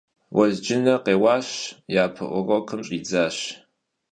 [0.33, 1.49] Vuezcıne khêuaş,
[1.93, 3.37] yape vurokım ş'idzaş.